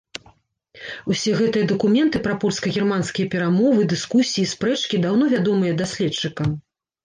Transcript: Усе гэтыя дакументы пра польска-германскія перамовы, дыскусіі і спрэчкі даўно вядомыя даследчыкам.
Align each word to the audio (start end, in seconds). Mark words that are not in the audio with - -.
Усе 1.15 1.33
гэтыя 1.41 1.65
дакументы 1.73 2.17
пра 2.29 2.33
польска-германскія 2.45 3.27
перамовы, 3.35 3.87
дыскусіі 3.95 4.43
і 4.47 4.49
спрэчкі 4.57 5.05
даўно 5.07 5.25
вядомыя 5.39 5.81
даследчыкам. 5.87 6.61